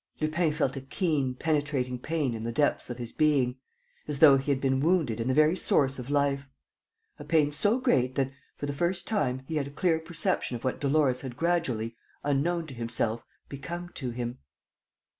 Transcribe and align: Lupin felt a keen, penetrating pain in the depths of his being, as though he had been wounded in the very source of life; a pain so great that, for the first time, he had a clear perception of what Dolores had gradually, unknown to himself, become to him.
Lupin 0.19 0.51
felt 0.51 0.75
a 0.75 0.81
keen, 0.81 1.35
penetrating 1.35 1.99
pain 1.99 2.33
in 2.33 2.43
the 2.43 2.51
depths 2.51 2.89
of 2.89 2.97
his 2.97 3.11
being, 3.11 3.59
as 4.07 4.17
though 4.17 4.35
he 4.35 4.49
had 4.49 4.59
been 4.59 4.79
wounded 4.79 5.19
in 5.19 5.27
the 5.27 5.33
very 5.35 5.55
source 5.55 5.99
of 5.99 6.09
life; 6.09 6.47
a 7.19 7.23
pain 7.23 7.51
so 7.51 7.77
great 7.79 8.15
that, 8.15 8.31
for 8.57 8.65
the 8.65 8.73
first 8.73 9.05
time, 9.07 9.43
he 9.47 9.57
had 9.57 9.67
a 9.67 9.69
clear 9.69 9.99
perception 9.99 10.55
of 10.55 10.63
what 10.63 10.81
Dolores 10.81 11.21
had 11.21 11.37
gradually, 11.37 11.95
unknown 12.23 12.65
to 12.65 12.73
himself, 12.73 13.27
become 13.47 13.89
to 13.89 14.09
him. 14.09 14.39